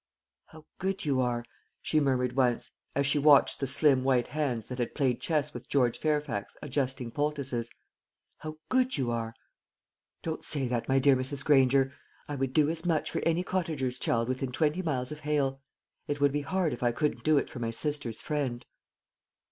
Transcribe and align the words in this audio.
"How 0.47 0.65
good 0.79 1.05
you 1.05 1.19
are!" 1.21 1.45
she 1.79 1.99
murmured 1.99 2.35
once, 2.35 2.71
as 2.95 3.05
she 3.05 3.19
watched 3.19 3.59
the 3.59 3.67
slim 3.67 4.03
white 4.03 4.29
hands 4.29 4.67
that 4.67 4.79
had 4.79 4.95
played 4.95 5.21
chess 5.21 5.53
with 5.53 5.69
George 5.69 5.99
Fairfax 5.99 6.57
adjusting 6.63 7.11
poultices 7.11 7.69
"how 8.39 8.57
good 8.67 8.97
you 8.97 9.11
are!" 9.11 9.35
"Don't 10.23 10.43
say 10.43 10.67
that, 10.67 10.89
my 10.89 10.97
dear 10.97 11.15
Mrs. 11.15 11.45
Granger. 11.45 11.93
I 12.27 12.33
would 12.33 12.51
do 12.53 12.67
as 12.67 12.83
much 12.83 13.11
for 13.11 13.19
any 13.27 13.43
cottager's 13.43 13.99
child 13.99 14.27
within 14.27 14.51
twenty 14.51 14.81
miles 14.81 15.11
of 15.11 15.19
Hale; 15.19 15.61
it 16.07 16.19
would 16.19 16.31
be 16.31 16.41
hard 16.41 16.73
if 16.73 16.81
I 16.81 16.91
couldn't 16.91 17.23
do 17.23 17.37
it 17.37 17.47
for 17.47 17.59
my 17.59 17.69
sister's 17.69 18.21
friend." 18.21 18.65